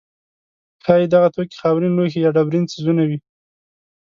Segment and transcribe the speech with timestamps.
[0.83, 3.17] ښایي دغه توکي خاورین لوښي یا ډبرین څیزونه وي.